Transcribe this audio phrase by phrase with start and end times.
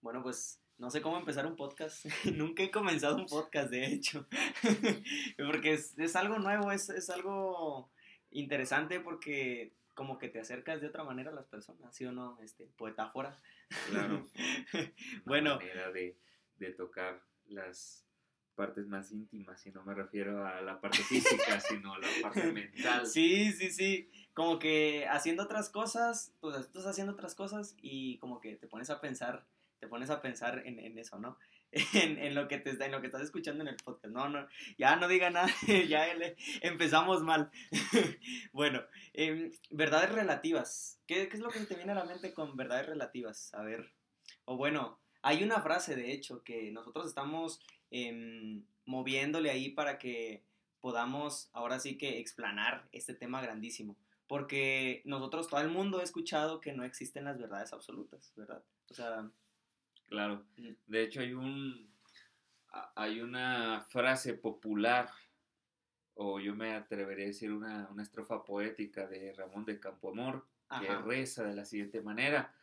[0.00, 2.04] Bueno, pues no sé cómo empezar un podcast.
[2.34, 4.26] Nunca he comenzado un podcast, de hecho.
[5.36, 7.90] porque es, algo nuevo, es, es, algo
[8.30, 12.38] interesante porque como que te acercas de otra manera a las personas, ¿sí o no?
[12.40, 13.38] Este, poetáfora.
[13.90, 14.26] Claro.
[15.26, 15.56] bueno.
[15.56, 16.16] manera de,
[16.56, 18.06] de tocar las
[18.54, 22.52] partes más íntimas, y no me refiero a la parte física, sino a la parte
[22.52, 23.06] mental.
[23.06, 28.38] Sí, sí, sí, como que haciendo otras cosas, pues estás haciendo otras cosas y como
[28.38, 29.46] que te pones a pensar,
[29.80, 31.38] te pones a pensar en, eso, ¿no?
[31.94, 34.12] En, lo que te, estás escuchando en el podcast.
[34.12, 34.46] No, no,
[34.78, 35.48] ya no diga nada,
[35.88, 36.06] ya
[36.62, 37.50] empezamos mal.
[38.52, 41.00] bueno, em, verdades relativas.
[41.06, 43.52] ¿Qué, ¿Qué es lo que te viene a la mente con verdades relativas?
[43.54, 43.92] A ver,
[44.44, 47.60] o bueno, hay una frase, de hecho, que nosotros estamos
[47.90, 50.44] Em, moviéndole ahí para que
[50.80, 53.96] podamos ahora sí que explanar este tema grandísimo.
[54.26, 58.62] Porque nosotros, todo el mundo ha escuchado que no existen las verdades absolutas, ¿verdad?
[58.90, 59.30] O sea...
[60.10, 60.44] Claro.
[60.86, 61.88] De hecho, hay un...
[62.94, 65.10] Hay una frase popular,
[66.14, 70.46] o yo me atrevería a decir una, una estrofa poética de Ramón de Campoamor,
[70.80, 72.54] que reza de la siguiente manera.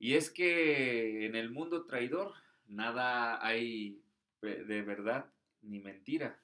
[0.00, 2.32] Y es que en el mundo traidor
[2.66, 4.02] nada hay
[4.40, 5.32] de verdad
[5.62, 6.42] ni mentira.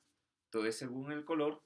[0.50, 1.64] Todo es según el color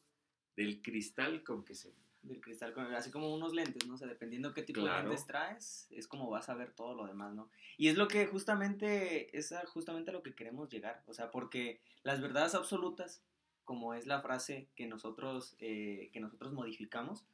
[0.56, 1.92] del cristal con que se
[2.24, 3.94] del cristal con así como unos lentes, ¿no?
[3.94, 7.06] O sea, dependiendo qué tipo de lentes traes, es como vas a ver todo lo
[7.06, 7.48] demás, ¿no?
[7.76, 11.80] Y es lo que justamente, es justamente a lo que queremos llegar, o sea, porque
[12.02, 13.22] las verdades absolutas,
[13.64, 17.24] como es la frase que nosotros, eh, que nosotros modificamos,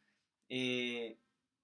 [0.48, 1.18] eh,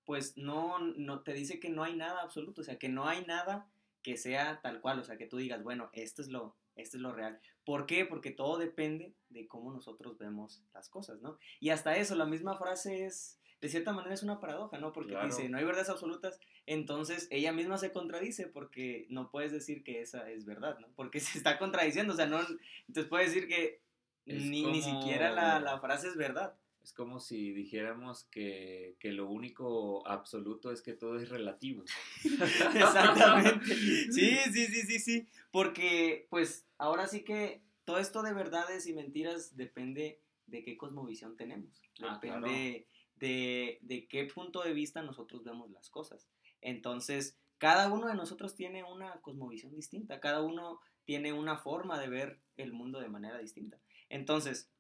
[0.05, 3.24] pues no, no, te dice que no hay nada absoluto, o sea, que no hay
[3.27, 3.68] nada
[4.02, 7.02] que sea tal cual, o sea, que tú digas, bueno, esto es lo, esto es
[7.02, 7.41] lo real.
[7.64, 8.05] ¿Por qué?
[8.05, 11.38] Porque todo depende de cómo nosotros vemos las cosas, ¿no?
[11.58, 14.92] Y hasta eso, la misma frase es, de cierta manera es una paradoja, ¿no?
[14.92, 19.83] Porque dice, no hay verdades absolutas, entonces ella misma se contradice porque no puedes decir
[19.83, 20.88] que esa es verdad, ¿no?
[20.94, 22.41] Porque se está contradiciendo, o sea, no,
[22.86, 23.80] entonces puedes decir que
[24.27, 26.56] ni, ni, siquiera la, la frase es verdad.
[26.83, 31.83] Es como si dijéramos que, que, lo único absoluto es que todo es relativo.
[32.24, 33.74] Exactamente.
[34.12, 35.27] Sí, sí, sí, sí, sí.
[35.51, 41.37] Porque, pues, ahora sí que todo esto de verdades y mentiras depende de qué cosmovisión
[41.37, 41.83] tenemos.
[42.03, 46.29] Ah, depende de, de qué punto de vista nosotros vemos las cosas.
[46.61, 50.20] Entonces, cada uno de nosotros tiene una cosmovisión distinta.
[50.20, 53.79] Cada uno tiene una forma de ver el mundo de manera distinta.
[54.08, 54.70] Entonces,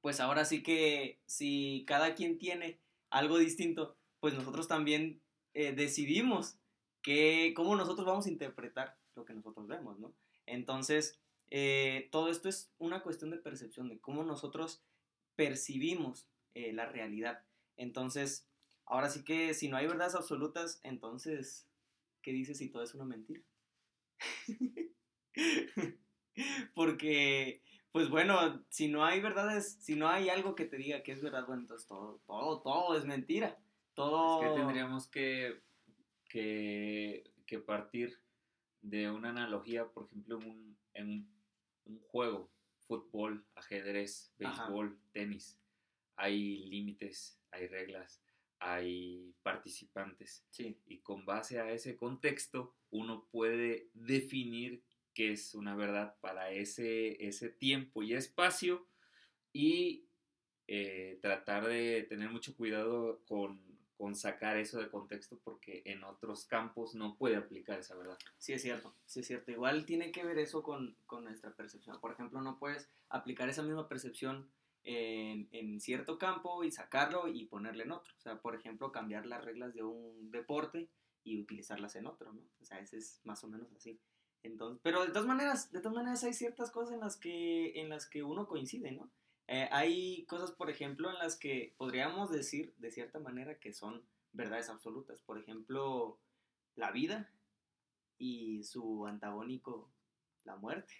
[0.00, 2.80] pues ahora sí que si cada quien tiene
[3.10, 5.22] algo distinto, pues nosotros también
[5.54, 6.58] eh, decidimos
[7.00, 10.12] que, cómo nosotros vamos a interpretar lo que nosotros vemos, ¿no?
[10.46, 14.82] Entonces, eh, todo esto es una cuestión de percepción, de cómo nosotros
[15.36, 17.44] percibimos eh, la realidad.
[17.76, 18.48] Entonces,
[18.86, 21.68] ahora sí que si no hay verdades absolutas, entonces,
[22.22, 23.42] ¿qué dices si todo es una mentira?
[26.74, 27.62] Porque
[27.94, 31.22] pues bueno, si no hay verdades, si no hay algo que te diga que es
[31.22, 33.56] verdad, bueno, entonces todo, todo, todo es mentira.
[33.94, 34.42] Todo...
[34.42, 35.62] Es que tendríamos que,
[36.28, 38.18] que, partir
[38.84, 40.38] de una analogía, por ejemplo,
[40.92, 41.26] en
[41.86, 42.50] un, juego,
[42.80, 45.58] fútbol, ajedrez, béisbol, tenis.
[46.16, 48.22] Hay límites, hay reglas,
[48.58, 50.44] hay participantes.
[50.50, 50.78] Sí.
[50.86, 54.82] Y con base a ese contexto, uno puede definir
[55.14, 58.86] que es una verdad para ese, ese tiempo y espacio
[59.52, 60.08] y
[60.66, 63.60] eh, tratar de tener mucho cuidado con,
[64.14, 68.18] sacar eso de contexto porque en otros campos no puede aplicar esa verdad.
[68.38, 69.50] Sí, es cierto, sí es cierto.
[69.50, 72.00] Igual tiene que ver eso con, nuestra percepción.
[72.00, 74.50] Por ejemplo, no puedes aplicar esa misma percepción
[74.82, 78.12] en, en, cierto campo y sacarlo y ponerle en otro.
[78.16, 80.90] O sea, por ejemplo, cambiar las reglas de un deporte
[81.22, 82.42] y utilizarlas en otro, ¿no?
[82.60, 83.98] O sea, ese es más o menos así.
[84.42, 87.88] Entonces, pero de todas maneras, de todas maneras hay ciertas cosas en las que, en
[87.88, 89.10] las que uno coincide, ¿no?
[89.46, 94.02] Eh, hay cosas, por ejemplo, en las que podríamos decir de cierta manera que son
[94.32, 95.20] verdades absolutas.
[95.20, 96.18] Por ejemplo,
[96.74, 97.30] la vida
[98.18, 99.90] y su antagónico,
[100.44, 100.94] la muerte.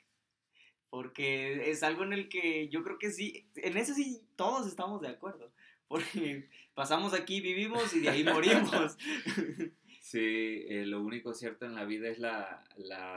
[0.90, 5.00] Porque es algo en el que yo creo que sí, en eso sí todos estamos
[5.00, 5.52] de acuerdo.
[5.88, 8.96] Porque pasamos aquí, vivimos y de ahí morimos.
[10.04, 12.62] Sí, eh, lo único cierto en la vida es la,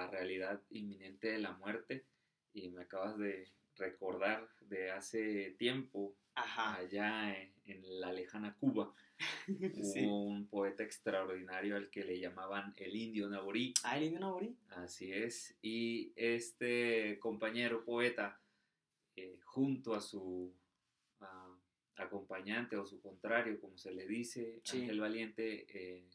[0.09, 2.06] realidad inminente de la muerte.
[2.53, 7.35] Y me acabas de recordar de hace tiempo, allá
[7.65, 8.94] en, la lejana Cuba,
[10.06, 13.74] un poeta extraordinario al que le llamaban el indio Naborí.
[13.83, 14.56] Ah, el indio Naborí.
[14.69, 15.57] Así es.
[15.62, 18.39] Y este compañero poeta,
[19.15, 20.53] eh, junto a su
[21.97, 26.07] acompañante o su contrario, como se le dice, Ángel Valiente, eh,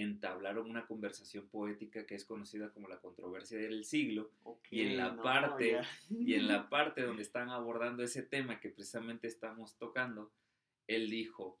[0.00, 4.30] entablaron una conversación poética que es conocida como la controversia del siglo
[4.70, 5.80] y en la parte
[6.10, 10.32] y en la parte donde están abordando ese tema que precisamente estamos tocando
[10.86, 11.58] él dijo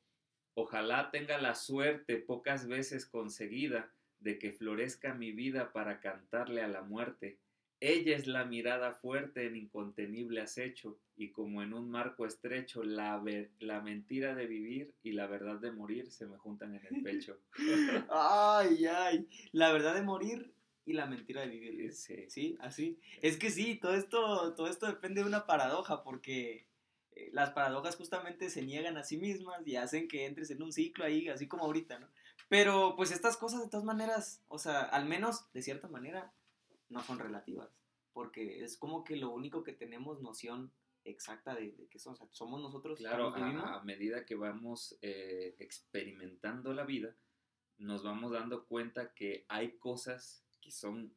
[0.54, 6.68] ojalá tenga la suerte pocas veces conseguida de que florezca mi vida para cantarle a
[6.68, 7.38] la muerte
[7.80, 13.22] ella es la mirada fuerte en incontenible acecho, y como en un marco estrecho, la,
[13.58, 17.38] la mentira de vivir y la verdad de morir se me juntan en el pecho.
[18.10, 20.52] ay, ay, la verdad de morir
[20.86, 21.92] y la mentira de vivir.
[21.92, 22.24] Sí.
[22.28, 22.98] sí, así.
[23.20, 26.66] Es que sí, todo esto, todo esto depende de una paradoja, porque
[27.12, 30.72] eh, las paradojas justamente se niegan a sí mismas y hacen que entres en un
[30.72, 32.08] ciclo ahí, así como ahorita, ¿no?
[32.48, 36.32] Pero pues estas cosas de todas maneras, o sea, al menos de cierta manera,
[36.90, 37.70] no son relativas,
[38.12, 40.72] porque es como que lo único que tenemos noción
[41.04, 42.98] exacta de, que somos, somos nosotros.
[42.98, 47.16] Claro, a, medida que vamos eh, experimentando la vida,
[47.78, 51.14] nos vamos dando cuenta que hay cosas que son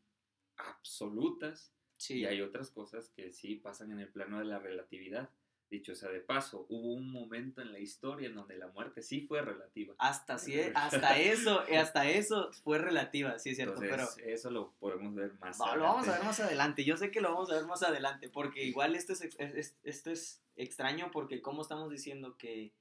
[0.55, 1.73] absolutas
[2.09, 5.29] y hay otras cosas que sí pasan en el plano de la relatividad.
[5.73, 9.21] Dicho sea de paso, hubo un momento en la historia en donde la muerte sí
[9.21, 9.95] fue relativa.
[9.97, 13.79] Hasta, sí, hasta eso, hasta eso fue relativa, sí es cierto.
[13.79, 15.79] pero eso lo podemos ver más adelante.
[15.79, 16.83] Lo vamos a ver más adelante.
[16.83, 19.27] Yo sé que lo vamos a ver más adelante, porque igual esto es,
[19.83, 22.71] esto es extraño, porque como estamos diciendo que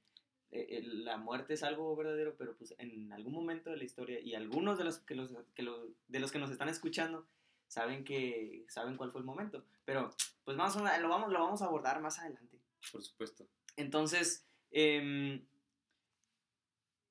[0.51, 4.35] eh, la muerte es algo verdadero, pero pues en algún momento de la historia, y
[4.35, 5.67] algunos de los que, los, que
[6.09, 7.25] de los que nos están escuchando
[7.67, 9.65] saben que saben cuál fue el momento.
[9.83, 10.11] Pero
[10.45, 12.52] pues más lo vamos, lo vamos a abordar más adelante.
[12.91, 13.47] Por supuesto.
[13.75, 15.45] Entonces, em,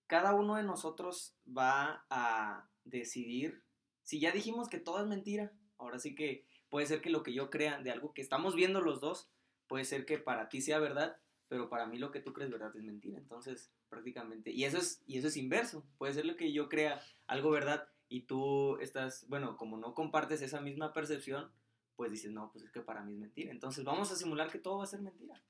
[0.06, 3.62] cada uno de nosotros va a decidir,
[4.02, 7.32] si ya dijimos que todo es mentira, ahora sí que puede ser que lo que
[7.32, 9.30] yo crea de algo que estamos viendo los dos,
[9.66, 11.16] puede ser que para ti sea verdad,
[11.48, 13.18] pero para mí lo que tú crees verdad es mentira.
[13.18, 17.00] Entonces, prácticamente, y eso es, y eso es inverso, puede ser lo que yo crea
[17.26, 21.50] algo verdad y tú estás, bueno, como no compartes esa misma percepción,
[21.96, 23.50] pues dices, no, pues es que para mí es mentira.
[23.50, 25.42] Entonces vamos a simular que todo va a ser mentira.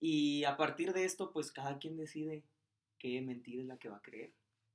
[0.00, 2.42] Y a partir de esto, pues cada quien decide
[2.98, 4.32] qué mentira es la que va a creer.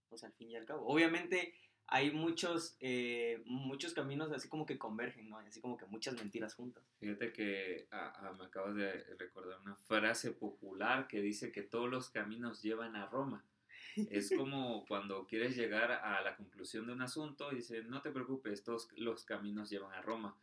[0.08, 0.86] Pues al fin y al cabo.
[0.88, 1.54] Obviamente
[1.88, 5.38] hay muchos, eh, muchos caminos así como que convergen, ¿no?
[5.38, 6.84] Así como que muchas mentiras juntas.
[7.00, 7.88] Fíjate que
[8.38, 13.08] me acabas de recordar una frase popular que dice que todos los caminos llevan a
[13.08, 13.46] Roma.
[13.96, 18.12] Es como cuando quieres llegar a la conclusión de un asunto y dices, no te
[18.12, 20.36] preocupes, todos los caminos llevan a Roma.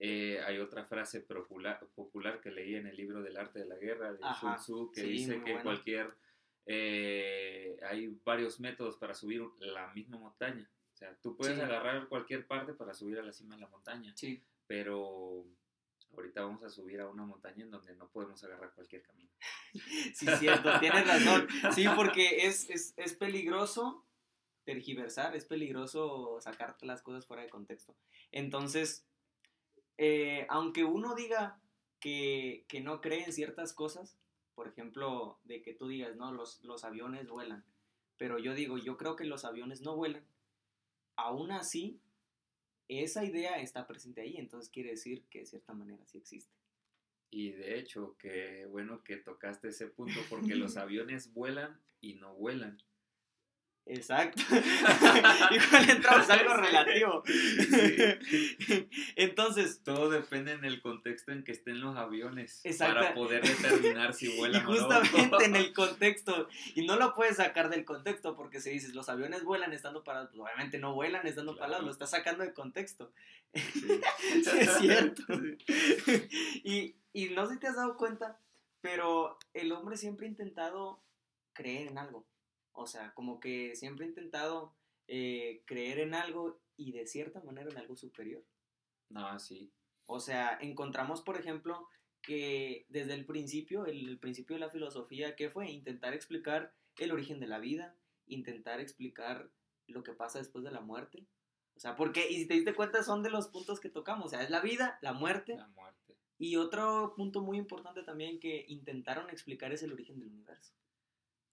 [0.00, 3.76] Eh, hay otra frase popular, popular, que leí en el libro del arte de la
[3.76, 6.14] guerra de Sun Tzu que dice que cualquier
[6.70, 10.70] eh, hay varios métodos para subir la misma montaña.
[10.92, 14.12] O sea, tú puedes agarrar cualquier parte para subir a la cima de la montaña.
[14.14, 14.42] Sí.
[14.66, 15.46] Pero
[16.12, 19.30] ahorita vamos a subir a una montaña en donde no podemos agarrar cualquier camino.
[20.14, 21.48] sí, cierto, tienes razón.
[21.72, 24.04] Sí, porque es, es, es peligroso
[24.64, 27.96] tergiversar, es peligroso sacar las cosas fuera de contexto.
[28.30, 29.07] Entonces,
[29.98, 31.60] eh, aunque uno diga
[32.00, 34.16] que, no cree en ciertas cosas,
[34.54, 37.64] por ejemplo, de que tú digas, no, los, los aviones vuelan,
[38.16, 40.24] pero yo digo, yo creo que los aviones no vuelan,
[41.16, 42.00] aún así,
[42.88, 46.54] esa idea está presente ahí, entonces quiere decir que de cierta manera sí existe.
[47.30, 52.34] Y de hecho, qué bueno que tocaste ese punto, porque los aviones vuelan y no
[52.34, 52.78] vuelan.
[53.88, 54.42] Exacto.
[55.50, 57.22] Igual entramos algo relativo.
[59.16, 59.80] Entonces.
[59.82, 62.62] Todo depende en el contexto en que estén los aviones.
[62.78, 64.74] Para poder determinar si vuelan o no.
[64.74, 66.48] Justamente en el contexto.
[66.74, 70.28] Y no lo puedes sacar del contexto porque si dices los aviones vuelan estando parados,
[70.30, 73.10] pues obviamente no vuelan estando parados, lo estás sacando de contexto.
[73.54, 74.00] Sí,
[74.60, 75.22] es cierto.
[76.62, 78.38] y, y no sé si te has dado cuenta,
[78.82, 81.02] pero el hombre siempre ha intentado
[81.54, 82.26] creer en algo.
[82.80, 84.72] O sea, como que siempre he intentado
[85.08, 88.44] eh, creer en algo y de cierta manera en algo superior.
[89.16, 89.72] Ah, sí.
[90.06, 91.88] O sea, encontramos, por ejemplo,
[92.22, 95.68] que desde el principio, el, principio de la filosofía, ¿qué fue?
[95.68, 99.50] Intentar explicar el origen de la vida, intentar explicar
[99.88, 101.26] lo que pasa después de la muerte.
[101.74, 104.26] O sea, porque, y si te diste cuenta, son de los puntos que tocamos.
[104.26, 105.56] O sea, es la vida, la muerte.
[105.56, 106.16] La muerte.
[106.38, 110.74] Y otro punto muy importante también que intentaron explicar es el origen del universo.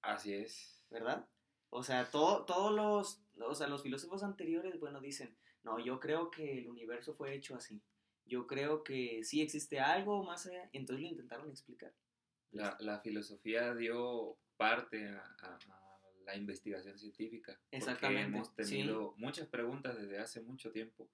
[0.04, 0.75] Así es.
[0.90, 1.28] ¿Verdad?
[1.70, 6.32] O sea, todo, todos los, o sea, los filósofos anteriores, bueno, dicen, no, yo creo
[6.32, 7.82] que el universo fue hecho así.
[8.26, 11.94] Yo creo que sí existe algo más allá, entonces lo intentaron explicar.
[12.52, 15.60] La, la filosofía dio parte a,
[16.26, 17.60] la investigación científica.
[17.72, 18.24] Exactamente.
[18.24, 21.10] Porque hemos tenido muchas preguntas desde hace mucho tiempo.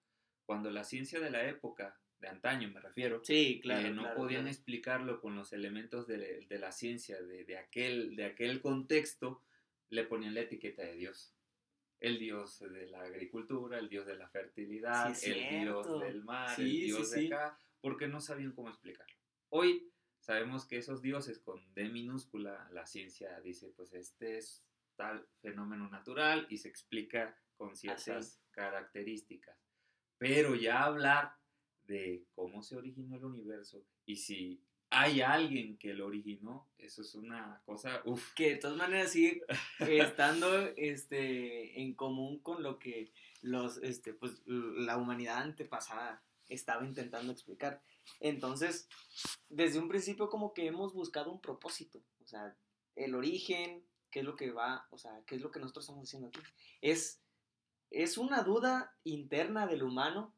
[0.46, 4.48] Cuando la ciencia de la época, de antaño me refiero, sí, claro, eh, no podían
[4.48, 9.42] explicarlo con los elementos de, de la ciencia, de, de, aquel, de aquel contexto,
[9.92, 11.36] le ponían la etiqueta de Dios.
[12.00, 16.72] el dios de la agricultura, el dios de la fertilidad, el dios del mar, el
[16.72, 19.16] dios de acá, porque no sabían cómo explicarlo.
[19.50, 25.28] Hoy sabemos que esos dioses con D minúscula, la ciencia dice, pues este es tal
[25.42, 29.56] fenómeno natural y se explica con ciertas características.
[30.18, 31.36] Pero ya hablar
[31.84, 37.16] de cómo se originó el universo y si hay alguien que lo originó, eso es
[37.16, 38.04] una cosa.
[38.36, 39.42] Que de todas maneras sigue
[39.80, 47.32] estando este, en común con lo que los, este, pues, la humanidad antepasada estaba intentando
[47.32, 47.82] explicar.
[48.20, 48.90] Entonces,
[49.48, 52.54] desde un principio como que hemos buscado un propósito, o sea,
[52.98, 56.04] el origen, qué es lo que va, o sea, qué es lo que nosotros estamos
[56.04, 56.42] haciendo aquí.
[56.82, 57.22] Es,
[57.92, 60.34] es una duda interna del humano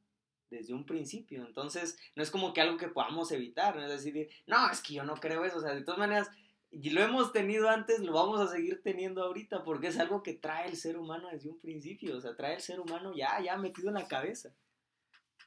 [0.53, 1.45] desde un principio.
[1.45, 4.93] Entonces, no es como que algo que podamos evitar, no es decir, no, es que
[4.93, 6.29] yo no creo eso, o sea, de todas maneras,
[6.71, 10.69] lo hemos tenido antes, lo vamos a seguir teniendo ahorita, porque es algo que trae
[10.69, 13.89] el ser humano desde un principio, o sea, trae el ser humano ya, ya metido
[13.89, 14.55] en la cabeza.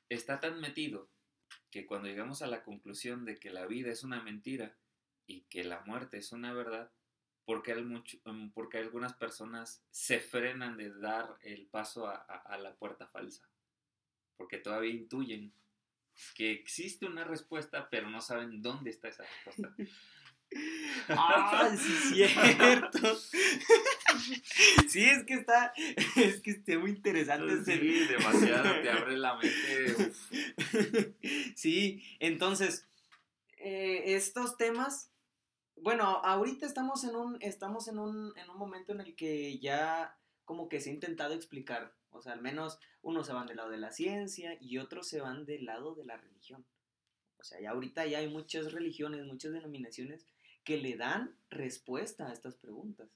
[0.09, 1.09] Está tan metido
[1.71, 4.77] que cuando llegamos a la conclusión de que la vida es una mentira
[5.27, 6.91] y que la muerte es una verdad,
[7.45, 13.07] porque, mucho, mm, porque algunas personas se frenan de dar el paso a la puerta
[13.07, 13.49] falsa
[14.37, 15.53] porque todavía intuyen
[16.35, 19.75] que existe una respuesta, pero no saben dónde está esa respuesta.
[21.09, 23.17] ¡Ah, sí es cierto!
[24.89, 25.73] sí, es que está,
[26.17, 27.65] es que está muy interesante.
[27.65, 30.13] Sí, demasiado, te abre la mente.
[31.57, 32.87] Sí, entonces,
[33.59, 35.11] eh, estos temas,
[35.77, 40.17] bueno, ahorita estamos en un, estamos en un, en un momento en el que ya
[40.45, 43.71] como que se ha intentado explicar o sea, al menos unos se van del lado
[43.71, 46.65] de la ciencia y otros se van del lado de la religión.
[47.39, 50.27] O sea, ya ahorita ya hay muchas religiones, muchas denominaciones
[50.65, 53.09] que le dan respuesta a estas preguntas.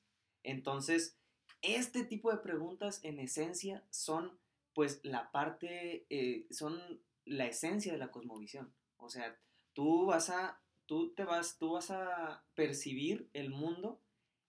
[0.42, 1.16] Entonces,
[1.62, 4.38] este tipo de preguntas en esencia son
[4.73, 8.73] pues la parte, eh, son la esencia de la cosmovisión.
[8.97, 9.37] O sea,
[9.73, 14.00] tú vas a, tú te vas, tú vas a percibir el mundo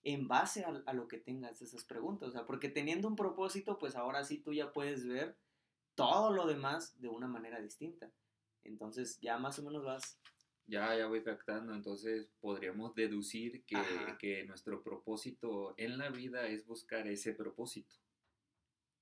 [0.04, 2.30] en base a, lo que tengas esas preguntas.
[2.30, 5.38] O sea, porque teniendo un propósito, pues ahora sí tú ya puedes ver
[5.96, 8.12] todo lo demás de una manera distinta.
[8.64, 10.20] Entonces ya más o menos vas...
[10.68, 11.74] Ya, ya voy captando.
[11.74, 13.78] Entonces podríamos deducir que,
[14.20, 17.96] que nuestro propósito en la vida es buscar ese propósito.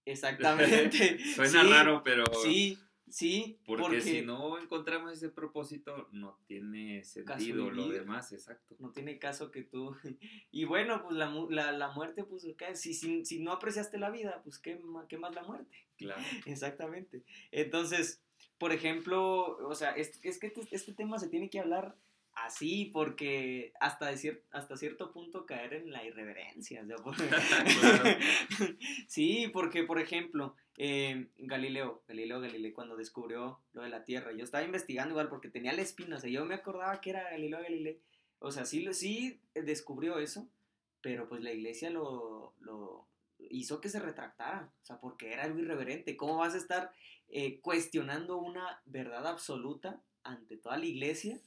[0.05, 1.19] Exactamente.
[1.35, 2.25] Suena raro, pero...
[2.43, 2.77] Sí,
[3.09, 8.75] Sí, porque, si no encontramos ese propósito, no tiene sentido lo demás, exacto.
[8.79, 9.95] No tiene caso que tú...
[10.51, 14.41] Y bueno, pues la, la, la muerte, pues, si, si, si, no apreciaste la vida,
[14.43, 15.75] pues, ¿qué, ¿qué más la muerte?
[15.97, 16.21] Claro.
[16.45, 17.23] Exactamente.
[17.51, 18.21] Entonces,
[18.57, 21.95] por ejemplo, o sea, es, es que este, este tema se tiene que hablar
[22.45, 24.11] así porque hasta,
[24.51, 26.85] hasta cierto punto caer en la irreverencia.
[29.07, 34.45] sí, porque por ejemplo, eh, Galileo, Galileo Galilei cuando descubrió lo de la Tierra, yo
[34.45, 37.61] estaba investigando igual porque tenía la espina, o sea, yo me acordaba que era Galileo
[37.61, 38.01] Galilei,
[38.39, 40.47] o sea, sí, sí descubrió eso,
[41.01, 45.59] pero pues la iglesia lo, lo hizo que se retractara, o sea, porque era algo
[45.59, 46.93] irreverente, ¿cómo vas a estar
[47.27, 51.41] eh, cuestionando una verdad absoluta ante toda la iglesia?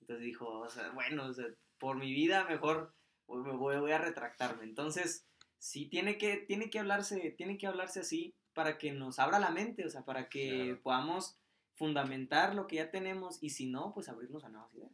[0.00, 1.30] Entonces dijo, o sea, bueno,
[1.78, 2.94] por mi vida mejor
[3.28, 4.64] me voy, a retractarme.
[4.64, 5.26] Entonces,
[5.64, 9.50] sí tiene que, tiene que hablarse, tiene que hablarse así para que nos abra la
[9.50, 11.38] mente, o sea, para que podamos
[11.74, 14.92] fundamentar lo que ya tenemos y si no, pues abrirnos a nuevas ideas.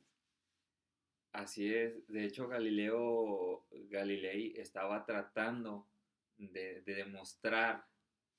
[1.32, 5.88] Así es, de hecho Galileo Galilei estaba tratando
[6.38, 7.84] de, demostrar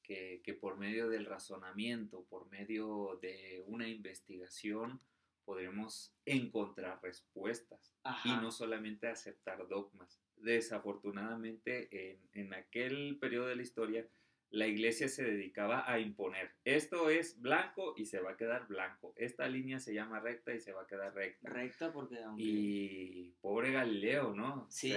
[0.01, 5.01] que, que, por medio del razonamiento, por medio de una investigación,
[5.43, 10.21] podremos encontrar respuestas y no solamente aceptar dogmas.
[10.41, 14.07] Desafortunadamente, en, en, aquel periodo de la historia,
[14.49, 16.51] la iglesia se dedicaba a imponer.
[16.65, 19.13] Esto es blanco y se va a quedar blanco.
[19.15, 21.49] Esta línea se llama recta y se va a quedar recta.
[21.49, 22.19] Recta porque...
[22.37, 24.67] Y pobre Galileo, ¿no?
[24.69, 24.93] Sí.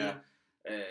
[0.65, 0.87] Eh,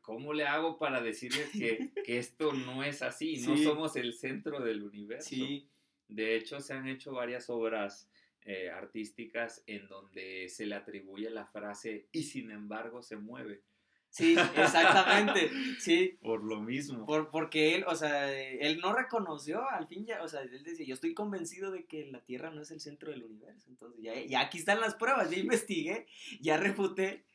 [0.00, 3.42] ¿Cómo le hago para decirle que, que esto no es así?
[3.46, 5.28] No somos el centro del universo.
[5.28, 5.68] Sí.
[6.08, 8.08] De hecho, se han hecho varias obras
[8.50, 13.62] eh, artísticas en donde se le atribuye la frase y sin embargo se mueve.
[14.10, 16.18] Sí, exactamente, sí.
[16.22, 17.04] Por lo mismo.
[17.04, 20.86] Por, porque él, o sea, él no reconoció, al fin ya, o sea, él decía,
[20.86, 23.68] yo estoy convencido de que la Tierra no es el centro del universo.
[23.68, 26.06] Entonces, ya, ya aquí están las pruebas, ya investigué,
[26.40, 27.26] ya refuté,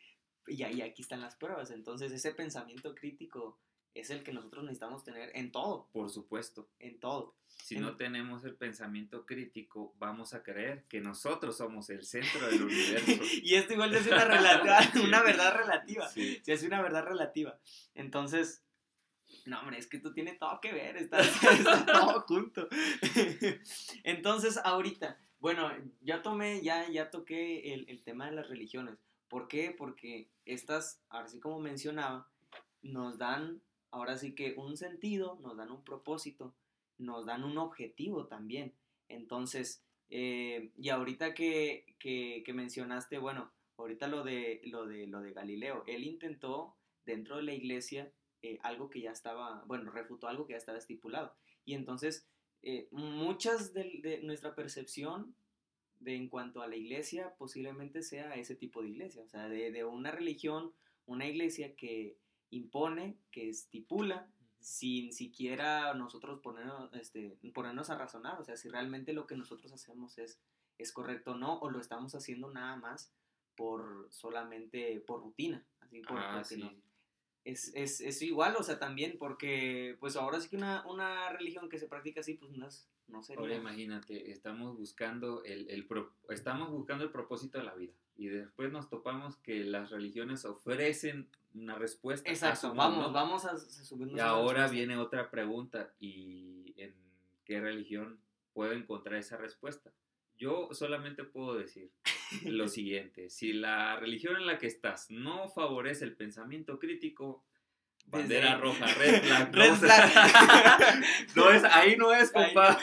[0.47, 1.71] y, ya, y aquí están las pruebas.
[1.71, 3.59] Entonces, ese pensamiento crítico
[3.93, 5.87] es el que nosotros necesitamos tener en todo.
[5.91, 6.69] Por supuesto.
[6.79, 7.35] En todo.
[7.47, 12.63] Si no tenemos el pensamiento crítico, vamos a creer que nosotros somos el centro del
[12.63, 13.23] universo.
[13.43, 14.25] y esto igual es una,
[15.03, 16.09] una verdad relativa.
[16.09, 16.41] Sí.
[16.45, 17.57] es una verdad relativa.
[17.93, 18.63] Entonces,
[19.45, 21.19] No, hombre, es que tú tienes todo que ver, está,
[21.85, 22.67] todo junto.
[24.03, 25.71] Entonces, ahorita, bueno,
[26.01, 28.97] ya tomé, ya, ya toqué el, el tema de las religiones.
[29.29, 29.73] ¿Por qué?
[29.75, 32.29] Porque estas, así como mencionaba,
[32.81, 33.61] nos dan,
[33.93, 36.55] ahora sí que un sentido, nos dan un propósito,
[36.97, 38.73] nos dan un objetivo también.
[39.07, 45.33] Entonces, eh, y ahorita que, que, mencionaste, bueno, ahorita lo de, lo, de, lo de
[45.33, 50.47] Galileo, él intentó dentro de la iglesia eh, algo que ya estaba, bueno, refutó algo
[50.47, 51.35] que ya estaba estipulado.
[51.63, 52.27] Y entonces,
[52.63, 55.35] eh, muchas de, de, nuestra percepción
[55.99, 59.71] de en cuanto a la iglesia posiblemente sea ese tipo de iglesia, o sea, de,
[59.71, 60.73] de una religión,
[61.05, 62.17] una iglesia que
[62.53, 64.27] impone, que estipula,
[64.59, 69.73] sin siquiera nosotros ponernos, este, ponernos a razonar, o sea, si realmente lo que nosotros
[69.73, 70.39] hacemos es,
[70.77, 73.13] es correcto o no, o lo estamos haciendo nada más
[73.55, 76.63] por solamente por rutina, así por, ah, sí.
[77.43, 81.69] es, es, es, igual, o sea, también, porque pues ahora sí que una, una religión
[81.69, 83.41] que se practica así, pues no es, no sería.
[83.41, 88.27] Ahora imagínate, estamos buscando el, el pro, estamos buscando el propósito de la vida y
[88.27, 92.29] después nos topamos que las religiones ofrecen una respuesta.
[92.29, 94.17] Exacto, vamos, vamos a subirnos.
[94.17, 96.93] Y ahora viene otra pregunta, ¿y en
[97.45, 98.19] qué religión
[98.53, 99.91] puedo encontrar esa respuesta?
[100.37, 101.91] Yo solamente puedo decir
[102.45, 107.43] lo siguiente, si la religión en la que estás no favorece el pensamiento crítico,
[108.07, 109.55] bandera roja, red flag.
[109.55, 111.03] red flag.
[111.35, 112.79] no es, ahí no es, compa.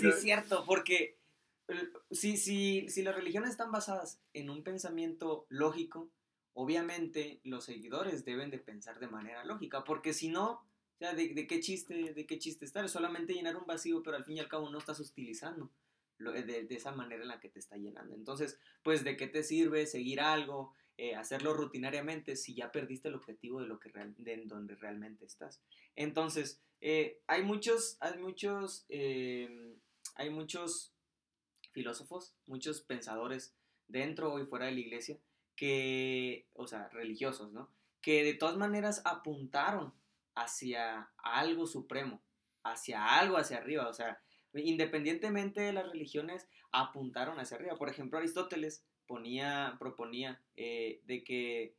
[0.00, 1.18] sí, es cierto, porque
[2.10, 6.10] si, si, si las religiones están basadas en un pensamiento lógico,
[6.54, 10.64] obviamente los seguidores deben de pensar de manera lógica, porque si no,
[11.02, 12.84] sea, ¿de, de, qué chiste, de qué chiste estar?
[12.84, 15.70] Es solamente llenar un vacío, pero al fin y al cabo no estás utilizando
[16.18, 18.14] de, de, esa manera en la que te está llenando.
[18.14, 23.16] Entonces, pues, ¿de qué te sirve seguir algo, eh, hacerlo rutinariamente si ya perdiste el
[23.16, 25.60] objetivo de lo que real, de donde realmente estás?
[25.96, 29.74] Entonces, eh, hay muchos, hay muchos, eh,
[30.14, 30.92] hay muchos
[31.72, 33.54] filósofos, muchos pensadores
[33.88, 35.18] dentro y fuera de la iglesia
[35.56, 37.70] que, o sea, religiosos, ¿no?
[38.00, 39.92] Que de todas maneras apuntaron
[40.34, 42.22] hacia algo supremo,
[42.62, 44.20] hacia algo hacia arriba, o sea,
[44.54, 47.76] independientemente de las religiones, apuntaron hacia arriba.
[47.76, 51.74] Por ejemplo, Aristóteles ponía, proponía eh, de que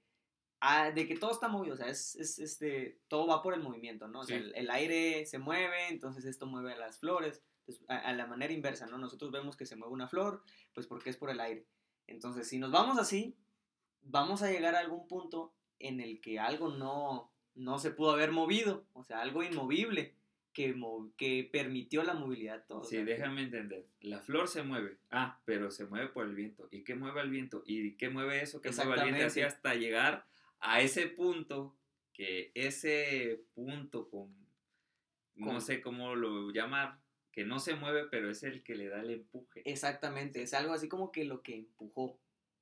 [0.62, 3.62] ah, de que todo está movido, o sea, es, es, este, todo va por el
[3.62, 4.22] movimiento, ¿no?
[4.22, 7.98] O sea, el, el, aire se mueve, entonces esto mueve a las flores, pues, a,
[7.98, 8.98] a, la manera inversa, ¿no?
[8.98, 10.42] Nosotros vemos que se mueve una flor,
[10.74, 11.66] pues porque es por el aire.
[12.08, 13.36] Entonces, si nos vamos así,
[14.04, 18.32] vamos a llegar a algún punto en el que algo no, no se pudo haber
[18.32, 20.14] movido, o sea, algo inmovible
[20.54, 20.76] que,
[21.18, 22.84] que permitió la movilidad todo.
[22.84, 23.86] Sí, déjame entender.
[24.02, 26.68] La flor se mueve, ah, pero se mueve por el viento.
[26.72, 27.64] ¿Y qué mueve el viento?
[27.66, 28.62] ¿Y qué mueve eso?
[28.62, 29.26] ¿Qué mueve el viento?
[29.26, 30.26] Así hasta llegar
[30.60, 31.76] a ese punto,
[32.14, 34.34] que ese punto con,
[35.36, 37.00] no sé cómo lo llamar,
[37.32, 39.64] que no se mueve, pero es el que le da el empuje.
[39.66, 42.20] Exactamente, es algo así como que lo que empujó.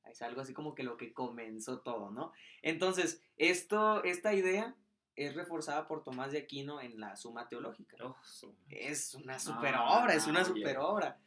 [0.10, 2.34] Es algo así como que lo que comenzó todo, ¿no?
[2.62, 4.76] Entonces, esto, esta idea
[5.16, 7.98] es reforzada por Tomás de Aquino en la Suma Teológica.
[8.04, 8.16] Oh,
[8.70, 11.20] es una super obra, es una super obra.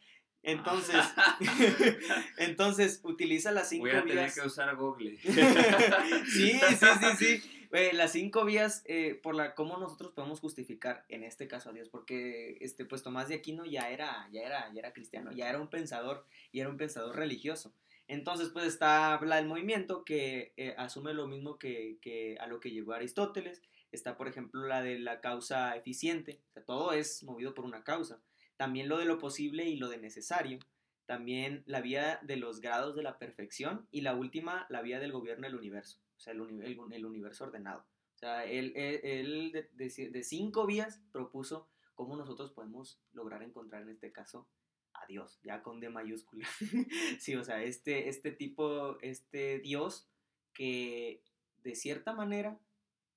[0.43, 0.97] Entonces,
[2.39, 4.03] entonces utiliza las cinco vías.
[4.03, 5.17] Voy a tener que usar Google.
[5.23, 7.51] sí, sí, sí, sí.
[7.73, 11.73] Eh, las cinco vías eh, por la cómo nosotros podemos justificar en este caso a
[11.73, 15.49] Dios, porque este, pues Tomás de Aquino ya era, ya era, ya era cristiano, ya
[15.49, 17.75] era un pensador y era un pensador religioso.
[18.07, 22.61] Entonces, pues está la del movimiento que eh, asume lo mismo que, que, a lo
[22.61, 23.63] que llegó Aristóteles.
[23.93, 26.41] Está, por ejemplo, la de la causa eficiente.
[26.55, 28.21] O todo es movido por una causa.
[28.57, 30.59] También lo de lo posible y lo de necesario.
[31.07, 33.89] También la vía de los grados de la perfección.
[33.91, 35.99] Y la última, la vía del gobierno del universo.
[36.17, 36.63] O sea, el,
[36.93, 37.87] el, universo ordenado.
[38.15, 43.91] O sea, él, él, de, de cinco vías propuso cómo nosotros podemos lograr encontrar en
[43.91, 44.49] este caso
[44.95, 46.47] a Dios, ya con D mayúscula.
[47.19, 50.09] sí, o sea, este, este tipo, este Dios
[50.53, 51.23] que
[51.63, 52.59] de cierta manera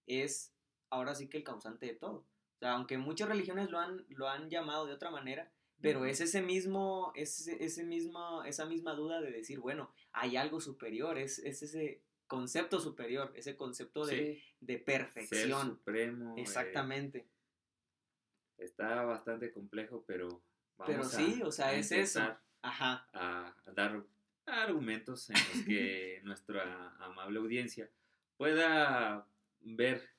[0.08, 0.54] es
[0.90, 2.26] ahora sí que el causante de todo.
[2.56, 6.22] O sea, aunque muchas religiones lo han, lo han llamado de otra manera, pero es
[6.22, 11.38] ese mismo, es ese mismo, esa misma duda de decir, bueno, hay algo superior, es,
[11.40, 14.44] es ese concepto superior, ese concepto de, sí.
[14.60, 15.62] de perfección.
[15.62, 16.36] Ser supremo.
[16.36, 17.20] Eh, Exactamente.
[17.20, 20.42] Eh, está bastante complejo, pero
[20.86, 22.22] pero sí, o sea, es eso.
[22.62, 23.08] Ajá.
[23.14, 24.04] A, a, dar
[24.46, 27.90] argumentos en los que nuestra amable audiencia
[28.38, 29.28] pueda
[29.62, 30.10] ver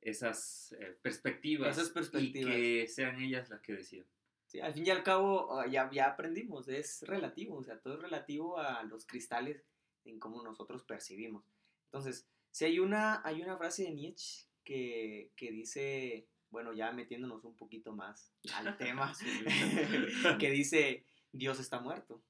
[0.00, 4.06] esas eh, perspectivas, esas perspectivas y que sean ellas las que decidan.
[4.46, 7.94] Sí, al fin y al cabo ah, ya, ya aprendimos, es relativo, o sea, todo
[7.94, 9.64] es relativo a los cristales
[10.04, 11.44] en cómo nosotros percibimos.
[11.84, 17.44] Entonces, si hay una, hay una frase de Nietzsche que, que dice, bueno, ya metiéndonos
[17.44, 19.12] un poquito más al tema,
[20.38, 22.22] que dice, Dios está muerto.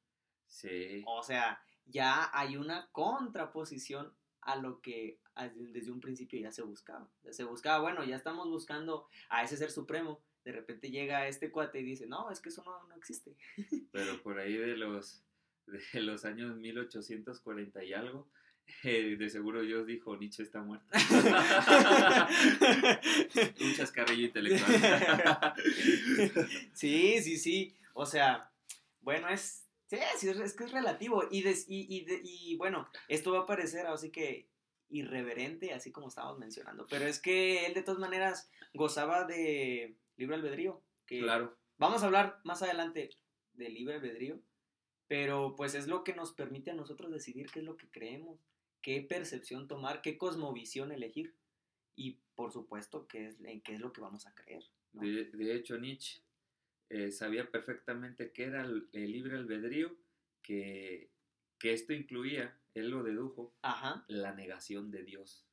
[0.47, 1.03] Sí.
[1.07, 5.21] O sea, ya hay una contraposición a lo que
[5.55, 7.11] desde un principio ya se buscaba.
[7.23, 10.23] Ya se buscaba, bueno, ya estamos buscando a ese ser supremo.
[10.45, 13.37] De repente llega este cuate y dice, no, es que eso no, no existe.
[13.93, 15.25] Pero por ahí de los,
[15.67, 18.29] de los años 1840 y algo,
[18.83, 20.87] eh, de seguro Dios dijo, Nietzsche está muerto.
[23.61, 25.55] un chascarrillo intelectual.
[26.73, 27.77] sí, sí, sí.
[27.95, 28.51] O sea,
[29.01, 31.25] bueno, es, sí, es, que es relativo.
[31.31, 34.49] Y, y, y, bueno, esto va a parecer así que
[34.89, 36.87] irreverente, así como estábamos mencionando.
[36.91, 40.83] Pero es que él de todas maneras gozaba de libre albedrío.
[41.07, 41.57] Que claro.
[41.79, 43.11] Vamos a hablar más adelante
[43.55, 44.41] de libre albedrío.
[45.09, 48.39] Pero pues es lo que nos permite a nosotros decidir qué es lo que creemos,
[48.83, 51.35] qué percepción tomar, qué cosmovisión elegir.
[51.95, 54.65] Y por supuesto, qué es, en qué es lo que vamos a creer.
[54.93, 56.23] De, de hecho, Nietzsche
[56.91, 59.97] eh, sabía perfectamente que era el, libre albedrío,
[60.43, 61.11] que,
[61.59, 63.55] que, esto incluía, él lo dedujo,
[64.09, 65.47] la negación de Dios.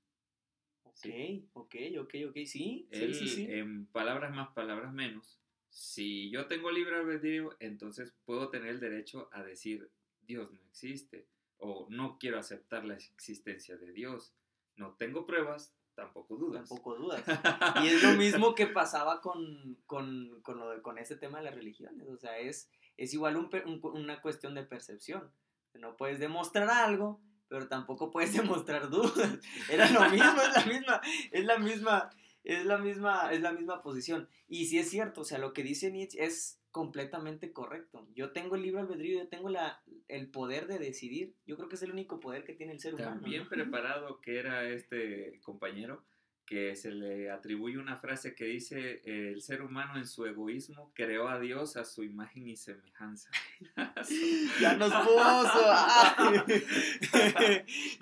[0.83, 1.05] Ok,
[1.53, 3.47] ok, ok, ok, sí, sí, sí, sí.
[3.49, 5.39] En palabras más, palabras menos,
[5.69, 9.89] si yo tengo libre albedrío, entonces puedo tener el derecho a decir
[10.21, 11.27] Dios no existe
[11.59, 14.33] o no quiero aceptar la existencia de Dios.
[14.75, 16.67] No tengo pruebas, tampoco dudas.
[16.67, 17.23] Tampoco dudas.
[17.83, 21.45] Y es lo mismo que pasaba con, con, con, lo de, con este tema de
[21.45, 22.07] las religiones.
[22.07, 23.37] O sea, es, es igual
[23.83, 25.31] una cuestión de percepción.
[25.73, 29.39] No puedes demostrar algo, pero tampoco puedes demostrar dudas.
[29.69, 32.09] Era lo mismo, es la misma, es la misma,
[32.43, 34.29] es la misma, es la misma posición.
[34.47, 38.07] Y sí es cierto, o sea, lo que dice Nietzsche es completamente correcto.
[38.15, 41.35] Yo tengo el libre albedrío, yo tengo la, el poder de decidir.
[41.45, 43.21] Yo creo que es el único poder que tiene el ser humano.
[43.21, 46.03] Bien preparado que era este compañero,
[46.45, 51.27] que se le atribuye una frase que dice, el ser humano en su egoísmo creó
[51.27, 53.29] a Dios a su imagen y semejanza.
[54.59, 55.65] ya nos puso.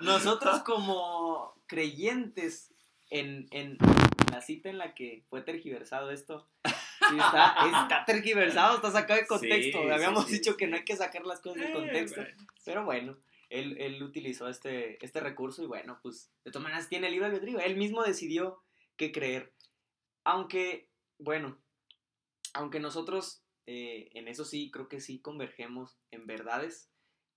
[0.00, 2.72] Nosotros como creyentes
[3.10, 3.78] en, en
[4.30, 6.48] la cita en la que fue tergiversado esto,
[7.16, 9.80] está, tergiversado, está sacado de contexto.
[9.92, 12.22] Habíamos dicho que no hay que sacar las cosas de eh, contexto.
[12.64, 13.16] Pero bueno,
[13.48, 17.60] él, él, utilizó este, este recurso y bueno, pues de todas maneras tiene libre albedrío.
[17.60, 18.62] Él mismo decidió
[18.96, 19.52] qué creer.
[20.24, 21.58] Aunque, bueno,
[22.52, 26.90] aunque nosotros eh, en eso sí, creo que sí convergemos en verdades,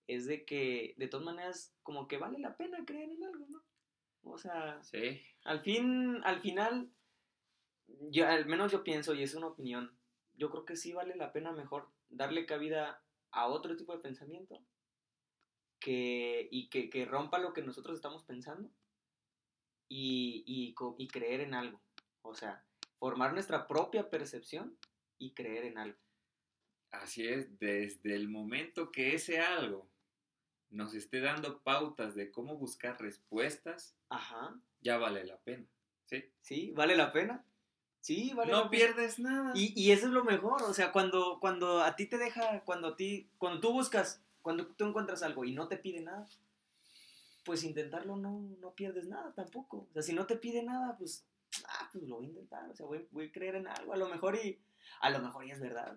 [0.08, 3.62] es de que de todas maneras como que vale la pena creer en algo, ¿no?
[4.24, 5.22] O sea, sí.
[5.44, 6.90] al fin, al final
[8.10, 9.98] yo, al menos yo pienso, y es una opinión,
[10.36, 14.62] yo creo que sí vale la pena mejor darle cabida a otro tipo de pensamiento
[15.80, 18.70] que, y que, que rompa lo que nosotros estamos pensando
[19.88, 21.82] y, y, y, creer en algo.
[22.22, 22.66] O sea,
[22.98, 24.78] formar nuestra propia percepción
[25.18, 25.98] y creer en algo.
[26.92, 29.90] Así es, desde el momento que ese algo
[30.70, 34.60] nos esté dando pautas de cómo buscar respuestas, Ajá.
[34.82, 35.68] ya vale la pena.
[36.06, 36.24] ¿Sí?
[36.42, 37.46] Sí, vale la pena.
[38.02, 38.52] Sí, vale.
[38.52, 39.52] No pierdes nada.
[39.56, 42.90] Y, y, eso es lo mejor, o sea, cuando, cuando a ti te deja, cuando
[42.90, 46.28] a ti, cuando tú buscas, cuando tú encuentras algo y no te pide nada,
[47.46, 49.88] pues intentarlo no, no pierdes nada tampoco.
[49.90, 51.26] O sea, si no te pide nada, pues,
[51.68, 53.98] ah, pues lo voy a intentar, o sea, voy, voy a creer en algo, a
[53.98, 54.60] lo mejor y,
[55.00, 55.96] a lo mejor y es verdad.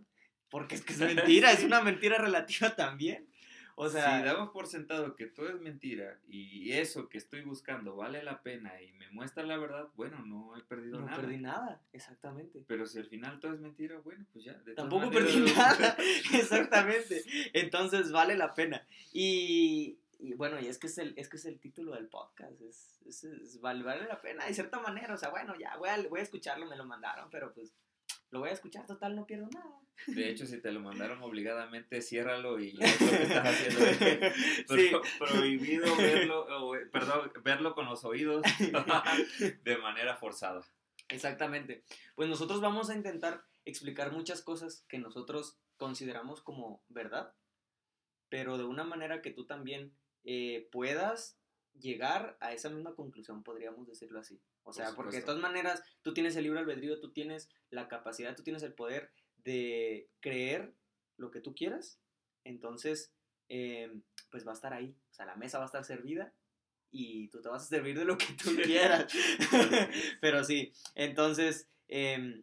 [0.50, 3.26] Porque es que es mentira, es una mentira relativa también.
[3.76, 7.96] O sea, si damos por sentado que todo es mentira y eso que estoy buscando
[7.96, 11.10] vale la pena y me muestra la verdad, bueno, no he perdido nada.
[11.10, 12.64] No perdí nada, exactamente.
[12.66, 14.60] Pero si al final todo es mentira, bueno, pues ya.
[14.76, 15.96] Tampoco perdí nada,
[16.32, 17.24] exactamente.
[17.52, 18.86] Entonces vale la pena.
[19.12, 22.60] Y, y, bueno, y es que es el, es que es el título del podcast,
[22.62, 25.14] es, es, vale, vale, la pena de cierta manera.
[25.14, 27.72] O sea, bueno, ya voy a, voy a escucharlo, me lo mandaron, pero pues
[28.34, 29.80] lo voy a escuchar, total, no pierdo nada.
[30.08, 34.34] De hecho, si te lo mandaron obligadamente, ciérralo y es lo que estás haciendo.
[34.76, 34.90] sí.
[35.20, 38.42] Prohibido verlo, perdón, verlo con los oídos
[39.62, 40.62] de manera forzada.
[41.08, 41.84] Exactamente.
[42.16, 47.32] Pues nosotros vamos a intentar explicar muchas cosas que nosotros consideramos como verdad,
[48.28, 49.94] pero de una manera que tú también
[50.24, 51.38] eh, puedas
[51.78, 54.40] llegar a esa misma conclusión, podríamos decirlo así.
[54.64, 58.34] O sea, porque de todas maneras tú tienes el libre albedrío, tú tienes la capacidad,
[58.34, 59.12] tú tienes el poder
[59.44, 60.74] de creer
[61.16, 62.00] lo que tú quieras.
[62.44, 63.12] Entonces,
[63.48, 64.96] em, pues va a estar ahí.
[65.10, 66.32] O sea, la mesa va a estar servida
[66.90, 69.12] y tú te vas a servir de lo que tú quieras.
[70.20, 72.42] Pero sí, entonces em,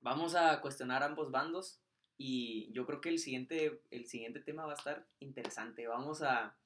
[0.00, 1.80] vamos a cuestionar ambos bandos
[2.16, 5.86] y yo creo que el siguiente, el siguiente tema va a estar interesante.
[5.86, 6.56] Vamos a,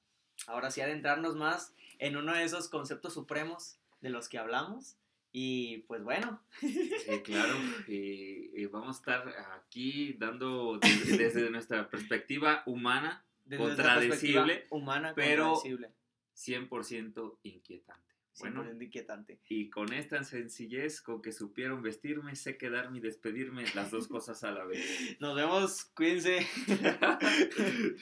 [0.45, 4.97] ahora sí, adentrarnos más en uno de esos conceptos supremos de los que hablamos,
[5.31, 6.41] Y pues bueno.
[7.23, 7.55] claro,
[7.87, 15.61] y vamos a estar aquí dando desde, nuestra perspectiva humana, contradecible, humana, pero
[16.35, 18.07] 100% inquietante.
[18.39, 19.39] Bueno, inquietante.
[19.49, 24.43] Y con esta sencillez con que supieron vestirme, sé quedarme y despedirme, las dos cosas
[24.43, 24.79] a la vez.
[25.19, 26.45] Nos vemos, cuídense.